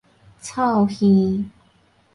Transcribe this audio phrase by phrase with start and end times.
[0.41, 1.45] 噪耳